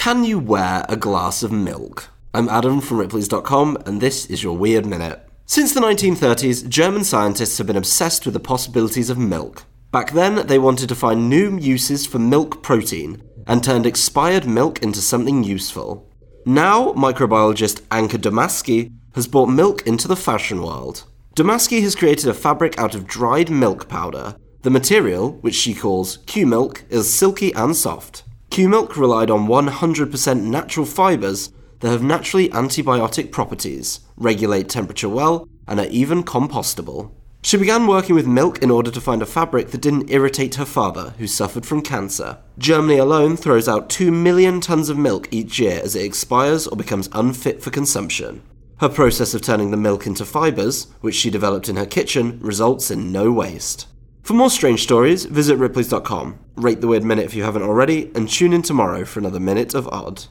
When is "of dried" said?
22.94-23.50